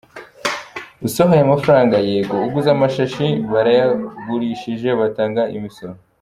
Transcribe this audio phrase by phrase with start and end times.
[1.07, 5.93] Usohoye amafaranga yego, uguze amashashi, barayagurishije, batanga imisoro.